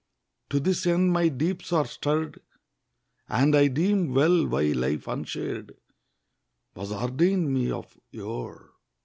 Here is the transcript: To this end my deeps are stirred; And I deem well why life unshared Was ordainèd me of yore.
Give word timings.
To 0.49 0.59
this 0.59 0.87
end 0.87 1.13
my 1.13 1.29
deeps 1.29 1.71
are 1.71 1.85
stirred; 1.85 2.41
And 3.29 3.55
I 3.55 3.67
deem 3.67 4.15
well 4.15 4.47
why 4.47 4.63
life 4.71 5.07
unshared 5.07 5.75
Was 6.73 6.89
ordainèd 6.91 7.45
me 7.47 7.69
of 7.69 7.99
yore. 8.09 8.71